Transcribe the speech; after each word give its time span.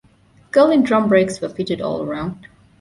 Girling 0.49 0.83
drum 0.83 1.09
brakes 1.09 1.41
were 1.41 1.49
fitted 1.49 1.79
all 1.79 2.03
round. 2.07 2.47